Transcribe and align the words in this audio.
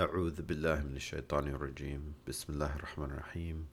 A'udhu 0.00 0.40
billahi 0.40 0.82
minash 0.82 1.12
shaitani 1.12 1.52
rajim. 1.58 2.14
Bismillahir 2.26 2.80
rahmanir 2.80 3.22
rahim. 3.22 3.68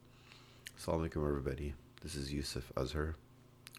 Assalamu 0.78 1.08
alaikum 1.08 1.26
everybody. 1.26 1.74
This 2.02 2.16
is 2.16 2.34
Yusuf 2.34 2.70
Azhar. 2.76 3.16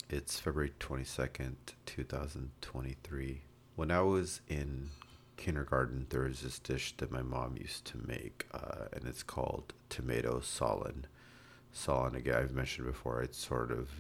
It's 0.09 0.41
February 0.41 0.73
22nd, 0.81 1.57
2023. 1.85 3.43
When 3.77 3.91
I 3.91 4.01
was 4.01 4.41
in 4.49 4.89
kindergarten, 5.37 6.07
there 6.09 6.23
was 6.23 6.41
this 6.41 6.59
dish 6.59 6.95
that 6.97 7.11
my 7.11 7.21
mom 7.21 7.59
used 7.61 7.85
to 7.85 7.99
make, 8.07 8.47
uh, 8.55 8.87
and 8.95 9.07
it's 9.07 9.23
called 9.23 9.75
tomato 9.91 10.41
salan 10.41 11.05
salan 11.75 12.15
again, 12.17 12.37
I've 12.37 12.55
mentioned 12.55 12.87
before, 12.87 13.21
it's 13.21 13.37
sort 13.37 13.71
of, 13.71 13.91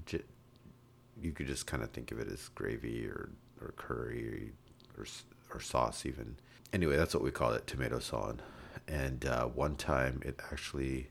you 1.20 1.32
could 1.32 1.48
just 1.48 1.66
kind 1.66 1.82
of 1.82 1.90
think 1.90 2.12
of 2.12 2.18
it 2.18 2.32
as 2.32 2.48
gravy 2.54 3.06
or, 3.08 3.28
or 3.60 3.74
curry 3.76 4.52
or, 4.96 5.02
or, 5.02 5.06
or 5.52 5.60
sauce 5.60 6.06
even 6.06 6.36
anyway, 6.72 6.96
that's 6.96 7.14
what 7.14 7.22
we 7.22 7.30
call 7.30 7.52
it, 7.52 7.66
tomato 7.66 7.98
salan. 7.98 8.38
And 8.86 9.24
uh, 9.24 9.46
one 9.46 9.76
time 9.76 10.22
it 10.24 10.40
actually 10.50 11.10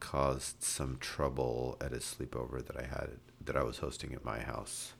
caused 0.00 0.62
some 0.62 0.96
trouble 0.98 1.76
at 1.80 1.92
a 1.92 1.96
sleepover 1.96 2.64
that 2.66 2.76
I 2.76 2.86
had 2.86 3.10
that 3.44 3.56
I 3.56 3.62
was 3.62 3.78
hosting 3.78 4.14
at 4.14 4.24
my 4.24 4.40
house. 4.40 4.94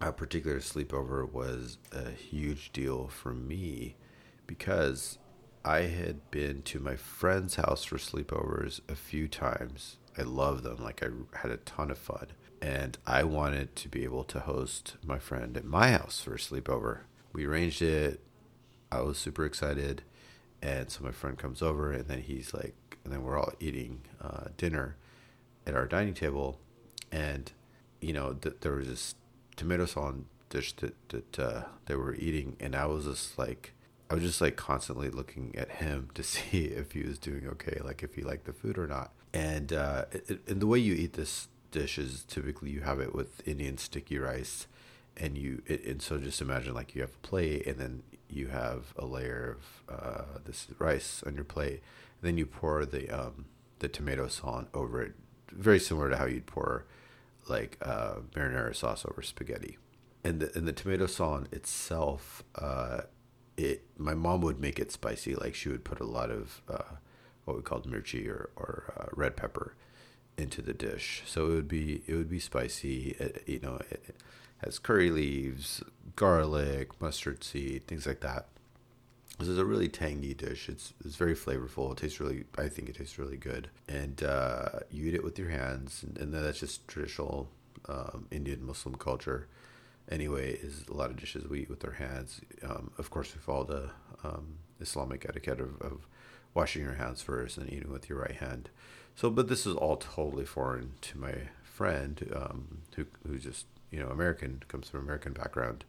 A 0.00 0.12
particular 0.12 0.58
sleepover 0.58 1.30
was 1.30 1.78
a 1.92 2.10
huge 2.10 2.72
deal 2.72 3.08
for 3.08 3.32
me 3.32 3.96
because 4.46 5.18
I 5.64 5.82
had 5.82 6.30
been 6.30 6.62
to 6.62 6.78
my 6.78 6.96
friend's 6.96 7.56
house 7.56 7.84
for 7.84 7.98
sleepovers 7.98 8.80
a 8.88 8.94
few 8.94 9.26
times. 9.26 9.96
I 10.16 10.22
love 10.22 10.62
them, 10.62 10.82
like 10.82 11.02
I 11.02 11.38
had 11.38 11.50
a 11.50 11.56
ton 11.58 11.90
of 11.90 11.98
fun. 11.98 12.28
And 12.62 12.98
I 13.06 13.24
wanted 13.24 13.76
to 13.76 13.88
be 13.88 14.04
able 14.04 14.24
to 14.24 14.40
host 14.40 14.96
my 15.04 15.18
friend 15.18 15.56
at 15.56 15.64
my 15.64 15.92
house 15.92 16.20
for 16.20 16.34
a 16.34 16.38
sleepover. 16.38 17.00
We 17.32 17.44
arranged 17.44 17.82
it, 17.82 18.20
I 18.90 19.00
was 19.00 19.18
super 19.18 19.44
excited. 19.44 20.02
And 20.60 20.90
so 20.90 21.04
my 21.04 21.12
friend 21.12 21.38
comes 21.38 21.62
over, 21.62 21.92
and 21.92 22.06
then 22.06 22.20
he's 22.20 22.52
like, 22.52 22.74
and 23.04 23.12
then 23.12 23.22
we're 23.22 23.38
all 23.38 23.52
eating 23.60 24.02
uh, 24.20 24.46
dinner 24.56 24.96
at 25.66 25.74
our 25.74 25.86
dining 25.86 26.14
table. 26.14 26.58
And, 27.12 27.52
you 28.00 28.12
know, 28.12 28.34
th- 28.34 28.56
there 28.60 28.72
was 28.72 28.88
this 28.88 29.14
tomato 29.56 29.84
salan 29.84 30.24
dish 30.50 30.72
that, 30.76 30.94
that 31.10 31.38
uh, 31.38 31.62
they 31.86 31.94
were 31.94 32.14
eating. 32.14 32.56
And 32.58 32.74
I 32.74 32.86
was 32.86 33.04
just 33.04 33.38
like, 33.38 33.72
I 34.10 34.14
was 34.14 34.24
just 34.24 34.40
like 34.40 34.56
constantly 34.56 35.10
looking 35.10 35.54
at 35.56 35.70
him 35.70 36.08
to 36.14 36.22
see 36.22 36.64
if 36.64 36.92
he 36.92 37.02
was 37.02 37.18
doing 37.18 37.46
okay, 37.48 37.80
like 37.84 38.02
if 38.02 38.14
he 38.14 38.22
liked 38.22 38.46
the 38.46 38.52
food 38.52 38.78
or 38.78 38.86
not. 38.86 39.12
And, 39.32 39.72
uh, 39.72 40.06
it, 40.10 40.40
and 40.48 40.60
the 40.60 40.66
way 40.66 40.78
you 40.78 40.94
eat 40.94 41.12
this 41.12 41.48
dish 41.70 41.98
is 41.98 42.24
typically 42.24 42.70
you 42.70 42.80
have 42.80 42.98
it 42.98 43.14
with 43.14 43.46
Indian 43.46 43.78
sticky 43.78 44.18
rice 44.18 44.66
and 45.18 45.36
you 45.36 45.62
it, 45.66 45.84
and 45.84 46.02
so 46.02 46.18
just 46.18 46.40
imagine 46.40 46.74
like 46.74 46.94
you 46.94 47.00
have 47.02 47.14
a 47.14 47.26
plate 47.26 47.66
and 47.66 47.78
then 47.78 48.02
you 48.28 48.48
have 48.48 48.92
a 48.96 49.06
layer 49.06 49.56
of 49.58 49.94
uh, 49.94 50.38
this 50.44 50.66
rice 50.78 51.22
on 51.26 51.34
your 51.34 51.44
plate 51.44 51.80
and 52.20 52.22
then 52.22 52.38
you 52.38 52.46
pour 52.46 52.84
the 52.84 53.08
um, 53.10 53.46
the 53.78 53.88
tomato 53.88 54.28
sauce 54.28 54.66
over 54.74 55.02
it 55.02 55.12
very 55.50 55.78
similar 55.78 56.10
to 56.10 56.16
how 56.16 56.26
you'd 56.26 56.46
pour 56.46 56.84
like 57.48 57.78
uh, 57.82 58.16
marinara 58.34 58.74
sauce 58.74 59.04
over 59.06 59.22
spaghetti. 59.22 59.78
And 60.24 60.40
the, 60.40 60.56
and 60.56 60.66
the 60.66 60.72
tomato 60.72 61.06
sauce 61.06 61.46
itself 61.52 62.42
uh, 62.56 63.02
it 63.56 63.84
my 63.96 64.14
mom 64.14 64.40
would 64.42 64.60
make 64.60 64.78
it 64.78 64.92
spicy 64.92 65.34
like 65.34 65.54
she 65.54 65.68
would 65.68 65.84
put 65.84 66.00
a 66.00 66.04
lot 66.04 66.30
of 66.30 66.62
uh, 66.68 66.96
what 67.44 67.56
we 67.56 67.62
called 67.62 67.90
mirchi 67.90 68.28
or, 68.28 68.50
or 68.56 68.92
uh, 68.96 69.06
red 69.14 69.36
pepper 69.36 69.74
into 70.38 70.62
the 70.62 70.72
dish 70.72 71.22
so 71.26 71.46
it 71.46 71.54
would 71.54 71.68
be 71.68 72.02
it 72.06 72.14
would 72.14 72.30
be 72.30 72.38
spicy 72.38 73.16
it, 73.18 73.42
you 73.46 73.60
know 73.60 73.80
it, 73.90 74.14
has 74.58 74.78
curry 74.78 75.10
leaves, 75.10 75.82
garlic, 76.16 77.00
mustard 77.00 77.44
seed, 77.44 77.86
things 77.86 78.06
like 78.06 78.20
that. 78.20 78.46
This 79.38 79.48
is 79.48 79.58
a 79.58 79.64
really 79.64 79.88
tangy 79.88 80.34
dish. 80.34 80.68
It's 80.68 80.94
it's 81.04 81.14
very 81.14 81.36
flavorful. 81.36 81.92
It 81.92 81.98
tastes 81.98 82.18
really. 82.18 82.44
I 82.56 82.68
think 82.68 82.88
it 82.88 82.96
tastes 82.96 83.18
really 83.18 83.36
good. 83.36 83.70
And 83.88 84.22
uh, 84.22 84.80
you 84.90 85.06
eat 85.06 85.14
it 85.14 85.22
with 85.22 85.38
your 85.38 85.50
hands, 85.50 86.02
and, 86.02 86.18
and 86.18 86.34
that's 86.34 86.58
just 86.58 86.88
traditional 86.88 87.48
um, 87.88 88.26
Indian 88.32 88.66
Muslim 88.66 88.96
culture. 88.96 89.46
Anyway, 90.10 90.54
is 90.54 90.84
a 90.88 90.92
lot 90.94 91.10
of 91.10 91.16
dishes 91.16 91.46
we 91.46 91.60
eat 91.60 91.70
with 91.70 91.84
our 91.84 91.92
hands. 91.92 92.40
Um, 92.64 92.90
of 92.98 93.10
course, 93.10 93.32
we 93.34 93.40
follow 93.40 93.64
the 93.64 93.90
um, 94.28 94.54
Islamic 94.80 95.24
etiquette 95.28 95.60
of, 95.60 95.80
of 95.82 96.08
washing 96.54 96.82
your 96.82 96.94
hands 96.94 97.22
first 97.22 97.58
and 97.58 97.72
eating 97.72 97.92
with 97.92 98.08
your 98.08 98.18
right 98.18 98.36
hand. 98.36 98.70
So, 99.18 99.30
but 99.30 99.48
this 99.48 99.66
is 99.66 99.74
all 99.74 99.96
totally 99.96 100.44
foreign 100.44 100.92
to 101.00 101.18
my 101.18 101.34
friend 101.64 102.32
um, 102.36 102.82
who 102.94 103.04
who 103.26 103.36
just 103.36 103.66
you 103.90 103.98
know, 103.98 104.10
American, 104.10 104.62
comes 104.68 104.88
from 104.88 105.00
American 105.00 105.32
background, 105.32 105.84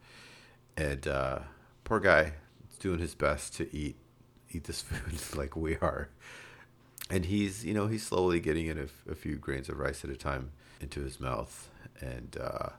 and 0.76 1.08
uh, 1.08 1.40
poor 1.84 2.00
guy 2.00 2.34
is 2.72 2.78
doing 2.80 2.98
his 2.98 3.14
best 3.14 3.54
to 3.58 3.72
eat 3.72 3.98
eat 4.50 4.64
this 4.64 4.82
food 4.88 5.38
like 5.38 5.56
we 5.56 5.78
are, 5.78 6.10
and 7.12 7.26
he's 7.26 7.64
you 7.64 7.76
know 7.76 7.86
he's 7.86 8.04
slowly 8.04 8.40
getting 8.40 8.66
in 8.66 8.90
a, 9.08 9.14
few 9.14 9.36
grains 9.36 9.70
of 9.70 9.78
rice 9.78 10.04
at 10.04 10.10
a 10.10 10.16
time 10.16 10.50
into 10.82 11.02
his 11.02 11.20
mouth, 11.20 11.70
and 12.02 12.36
uh, 12.42 12.70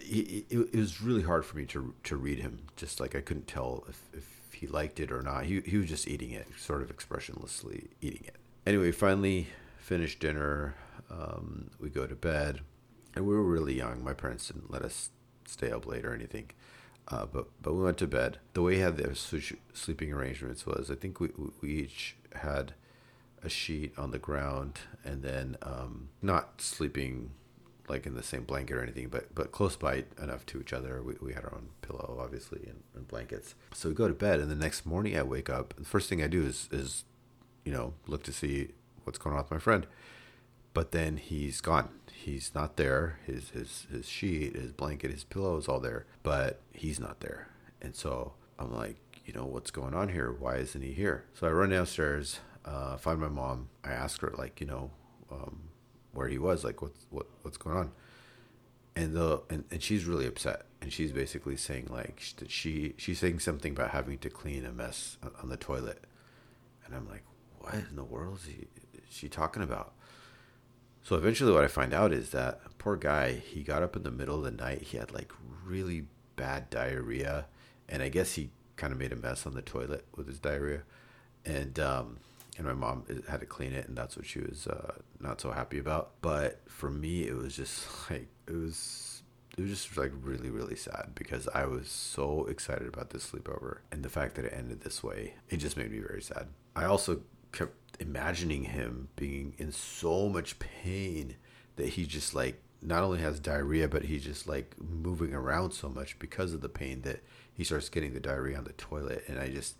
it, 0.00 0.44
it, 0.50 0.74
was 0.74 1.00
really 1.00 1.22
hard 1.22 1.44
for 1.44 1.56
me 1.56 1.66
to 1.66 1.94
to 2.02 2.16
read 2.16 2.40
him. 2.40 2.62
Just 2.74 2.98
like 2.98 3.14
I 3.14 3.20
couldn't 3.20 3.46
tell 3.46 3.84
if, 3.88 4.02
if 4.12 4.54
he 4.54 4.66
liked 4.66 4.98
it 4.98 5.12
or 5.12 5.22
not. 5.22 5.44
He 5.44 5.60
he 5.60 5.76
was 5.76 5.88
just 5.88 6.08
eating 6.08 6.32
it, 6.32 6.48
sort 6.58 6.82
of 6.82 6.90
expressionlessly 6.90 7.90
eating 8.00 8.24
it. 8.26 8.34
Anyway, 8.66 8.90
finally 8.90 9.46
finished 9.80 10.20
dinner. 10.20 10.76
Um, 11.10 11.70
we 11.80 11.88
go 11.88 12.06
to 12.06 12.14
bed 12.14 12.60
and 13.14 13.26
we 13.26 13.34
were 13.34 13.42
really 13.42 13.74
young. 13.74 14.04
My 14.04 14.14
parents 14.14 14.46
didn't 14.48 14.70
let 14.70 14.82
us 14.82 15.10
stay 15.46 15.70
up 15.70 15.86
late 15.86 16.04
or 16.04 16.14
anything. 16.14 16.50
Uh, 17.08 17.26
but 17.26 17.48
but 17.60 17.74
we 17.74 17.82
went 17.82 17.98
to 17.98 18.06
bed. 18.06 18.38
The 18.52 18.62
way 18.62 18.74
we 18.74 18.78
had 18.78 18.96
the 18.96 19.14
sleeping 19.72 20.12
arrangements 20.12 20.64
was 20.64 20.90
I 20.90 20.94
think 20.94 21.18
we 21.18 21.30
we 21.60 21.70
each 21.70 22.16
had 22.36 22.74
a 23.42 23.48
sheet 23.48 23.98
on 23.98 24.10
the 24.10 24.18
ground 24.18 24.80
and 25.04 25.22
then 25.22 25.56
um, 25.62 26.10
not 26.22 26.60
sleeping 26.60 27.30
like 27.88 28.06
in 28.06 28.14
the 28.14 28.22
same 28.22 28.44
blanket 28.44 28.76
or 28.76 28.82
anything, 28.82 29.08
but 29.08 29.34
but 29.34 29.50
close 29.50 29.74
by 29.74 30.04
enough 30.22 30.46
to 30.46 30.60
each 30.60 30.72
other. 30.72 31.02
We, 31.02 31.14
we 31.20 31.32
had 31.32 31.44
our 31.44 31.54
own 31.54 31.70
pillow, 31.82 32.18
obviously, 32.22 32.60
and, 32.66 32.82
and 32.94 33.08
blankets. 33.08 33.56
So 33.74 33.88
we 33.88 33.94
go 33.94 34.06
to 34.06 34.14
bed, 34.14 34.38
and 34.38 34.48
the 34.50 34.54
next 34.54 34.86
morning 34.86 35.18
I 35.18 35.22
wake 35.22 35.50
up. 35.50 35.74
The 35.76 35.84
first 35.84 36.08
thing 36.08 36.22
I 36.22 36.28
do 36.28 36.44
is 36.44 36.68
is 36.70 37.04
you 37.64 37.72
know 37.72 37.94
look 38.06 38.22
to 38.24 38.32
see 38.32 38.68
what's 39.10 39.18
going 39.18 39.34
on 39.34 39.42
with 39.42 39.50
my 39.50 39.58
friend, 39.58 39.86
but 40.72 40.92
then 40.92 41.16
he's 41.16 41.60
gone 41.60 41.88
he's 42.20 42.54
not 42.54 42.76
there. 42.76 43.18
His 43.26 43.50
his 43.50 43.86
his 43.90 44.08
sheet, 44.08 44.54
his 44.54 44.72
blanket, 44.72 45.10
his 45.10 45.24
pillow 45.24 45.56
is 45.56 45.68
all 45.68 45.80
there, 45.80 46.06
but 46.22 46.60
he's 46.72 47.00
not 47.00 47.20
there. 47.20 47.48
And 47.80 47.94
so 47.94 48.34
I'm 48.58 48.72
like, 48.72 48.96
you 49.24 49.32
know, 49.32 49.44
what's 49.44 49.70
going 49.70 49.94
on 49.94 50.10
here? 50.10 50.30
Why 50.30 50.56
isn't 50.56 50.82
he 50.82 50.92
here? 50.92 51.24
So 51.34 51.46
I 51.46 51.50
run 51.50 51.70
downstairs, 51.70 52.40
uh, 52.64 52.96
find 52.96 53.20
my 53.20 53.28
mom. 53.28 53.68
I 53.82 53.90
ask 53.90 54.20
her 54.20 54.34
like, 54.36 54.60
you 54.60 54.66
know, 54.66 54.90
um, 55.30 55.70
where 56.12 56.28
he 56.28 56.38
was, 56.38 56.64
like 56.64 56.82
what's 56.82 57.06
what 57.10 57.26
what's 57.42 57.56
going 57.56 57.76
on. 57.76 57.92
And 58.96 59.14
the 59.14 59.42
and, 59.48 59.64
and 59.70 59.82
she's 59.82 60.04
really 60.04 60.26
upset, 60.26 60.66
and 60.82 60.92
she's 60.92 61.12
basically 61.12 61.56
saying 61.56 61.88
like 61.90 62.22
she 62.48 62.94
she's 62.98 63.18
saying 63.18 63.38
something 63.38 63.72
about 63.72 63.90
having 63.90 64.18
to 64.18 64.30
clean 64.30 64.66
a 64.66 64.72
mess 64.72 65.16
on 65.40 65.48
the 65.48 65.56
toilet, 65.56 66.04
and 66.84 66.94
I'm 66.94 67.08
like, 67.08 67.22
what 67.60 67.74
in 67.74 67.96
the 67.96 68.04
world 68.04 68.38
is, 68.38 68.46
he, 68.46 68.66
is 68.94 69.02
she 69.10 69.28
talking 69.28 69.62
about? 69.62 69.92
So 71.02 71.16
eventually, 71.16 71.52
what 71.52 71.64
I 71.64 71.68
find 71.68 71.94
out 71.94 72.12
is 72.12 72.30
that 72.30 72.60
poor 72.78 72.96
guy, 72.96 73.34
he 73.34 73.62
got 73.62 73.82
up 73.82 73.96
in 73.96 74.02
the 74.02 74.10
middle 74.10 74.36
of 74.36 74.44
the 74.44 74.50
night. 74.50 74.82
He 74.82 74.96
had 74.96 75.12
like 75.12 75.32
really 75.64 76.04
bad 76.36 76.70
diarrhea, 76.70 77.46
and 77.88 78.02
I 78.02 78.08
guess 78.08 78.34
he 78.34 78.50
kind 78.76 78.92
of 78.92 78.98
made 78.98 79.12
a 79.12 79.16
mess 79.16 79.46
on 79.46 79.54
the 79.54 79.62
toilet 79.62 80.04
with 80.16 80.26
his 80.26 80.38
diarrhea, 80.38 80.82
and 81.44 81.78
um, 81.78 82.18
and 82.58 82.66
my 82.66 82.74
mom 82.74 83.04
had 83.28 83.40
to 83.40 83.46
clean 83.46 83.72
it, 83.72 83.88
and 83.88 83.96
that's 83.96 84.16
what 84.16 84.26
she 84.26 84.40
was 84.40 84.66
uh, 84.66 84.92
not 85.20 85.40
so 85.40 85.52
happy 85.52 85.78
about. 85.78 86.10
But 86.20 86.60
for 86.66 86.90
me, 86.90 87.26
it 87.26 87.34
was 87.34 87.56
just 87.56 87.86
like 88.10 88.28
it 88.46 88.54
was 88.54 89.22
it 89.56 89.62
was 89.62 89.70
just 89.70 89.96
like 89.96 90.12
really 90.22 90.50
really 90.50 90.76
sad 90.76 91.10
because 91.14 91.48
I 91.48 91.64
was 91.66 91.88
so 91.88 92.46
excited 92.46 92.86
about 92.86 93.10
this 93.10 93.30
sleepover, 93.30 93.78
and 93.90 94.02
the 94.02 94.10
fact 94.10 94.34
that 94.34 94.44
it 94.44 94.52
ended 94.54 94.82
this 94.82 95.02
way, 95.02 95.34
it 95.48 95.56
just 95.56 95.76
made 95.76 95.90
me 95.90 96.00
very 96.00 96.22
sad. 96.22 96.48
I 96.76 96.84
also 96.84 97.20
kept 97.52 97.74
imagining 98.00 98.64
him 98.64 99.08
being 99.16 99.54
in 99.58 99.72
so 99.72 100.28
much 100.28 100.58
pain 100.58 101.36
that 101.76 101.90
he 101.90 102.06
just 102.06 102.34
like 102.34 102.62
not 102.82 103.02
only 103.02 103.20
has 103.20 103.38
diarrhea 103.38 103.86
but 103.86 104.04
he's 104.04 104.24
just 104.24 104.48
like 104.48 104.74
moving 104.80 105.34
around 105.34 105.72
so 105.72 105.88
much 105.88 106.18
because 106.18 106.54
of 106.54 106.62
the 106.62 106.68
pain 106.68 107.02
that 107.02 107.20
he 107.52 107.62
starts 107.62 107.88
getting 107.88 108.14
the 108.14 108.20
diarrhea 108.20 108.56
on 108.56 108.64
the 108.64 108.72
toilet. 108.72 109.24
And 109.28 109.38
i 109.38 109.48
just 109.48 109.76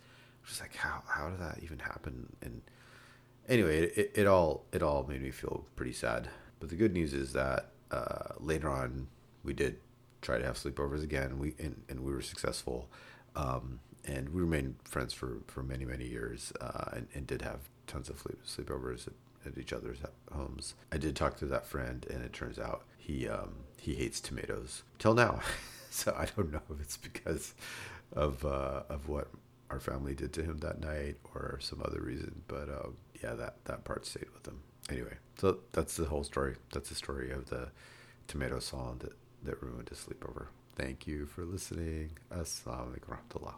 just 0.47 0.61
like 0.61 0.77
how 0.77 1.03
how 1.07 1.31
did 1.31 1.41
that 1.41 1.59
even 1.63 1.79
happen? 1.79 2.35
And 2.43 2.63
anyway 3.49 3.85
it, 3.85 4.13
it 4.15 4.27
all 4.27 4.65
it 4.73 4.83
all 4.83 5.05
made 5.09 5.23
me 5.23 5.31
feel 5.31 5.65
pretty 5.77 5.93
sad. 5.93 6.29
But 6.59 6.69
the 6.69 6.77
good 6.77 6.93
news 6.93 7.15
is 7.15 7.33
that 7.33 7.71
uh, 7.91 8.35
later 8.39 8.69
on 8.69 9.09
we 9.43 9.55
did 9.55 9.79
try 10.21 10.39
to 10.39 10.45
have 10.45 10.57
sleepovers 10.57 11.03
again. 11.03 11.39
We 11.39 11.55
and, 11.59 11.83
and 11.89 12.01
we 12.01 12.13
were 12.13 12.23
successful. 12.23 12.89
Um, 13.35 13.81
and 14.07 14.31
we 14.31 14.41
remained 14.41 14.77
friends 14.85 15.13
for, 15.13 15.39
for 15.47 15.63
many 15.63 15.85
many 15.85 16.07
years 16.07 16.53
uh, 16.61 16.91
and, 16.93 17.09
and 17.15 17.27
did 17.27 17.43
have 17.43 17.61
tons 17.87 18.09
of 18.09 18.19
sleep, 18.19 18.39
sleepovers 18.47 19.07
at, 19.09 19.15
at, 19.47 19.59
each 19.59 19.73
other's 19.73 19.99
homes. 20.33 20.75
I 20.93 20.99
did 20.99 21.17
talk 21.17 21.37
to 21.39 21.47
that 21.47 21.67
friend, 21.67 22.07
and 22.09 22.23
it 22.23 22.33
turns 22.33 22.59
out 22.59 22.85
he 22.97 23.29
um, 23.29 23.51
he 23.79 23.95
hates 23.95 24.21
tomatoes 24.21 24.83
till 24.99 25.15
now. 25.15 25.41
so 25.91 26.15
I 26.17 26.27
don't 26.37 26.53
know 26.53 26.63
if 26.71 26.81
it's 26.81 26.97
because 26.97 27.55
of 28.13 28.45
uh, 28.45 28.83
of 28.89 29.09
what 29.09 29.29
our 29.71 29.81
family 29.81 30.15
did 30.15 30.33
to 30.35 30.43
him 30.43 30.59
that 30.59 30.81
night 30.81 31.17
or 31.35 31.59
some 31.61 31.81
other 31.85 32.01
reason. 32.01 32.43
But 32.49 32.69
um, 32.69 32.97
yeah, 33.23 33.35
that, 33.35 33.65
that 33.65 33.85
part 33.85 34.07
stayed 34.07 34.31
with 34.35 34.47
him. 34.47 34.61
Anyway, 34.91 35.15
so 35.39 35.59
that's 35.73 35.97
the 35.97 36.07
whole 36.07 36.25
story. 36.25 36.57
That's 36.73 36.89
the 36.89 36.95
story 36.95 37.31
of 37.31 37.49
the 37.49 37.69
tomato 38.27 38.59
salan 38.59 38.99
that, 39.01 39.13
that 39.45 39.63
ruined 39.63 39.89
his 39.89 39.99
sleepover. 39.99 40.47
Thank 40.75 41.07
you 41.07 41.27
for 41.27 41.45
listening. 41.45 42.11
Assalamu 42.33 42.99
alaikum 42.99 43.55